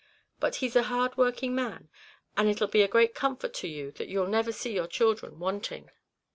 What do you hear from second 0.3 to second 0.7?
But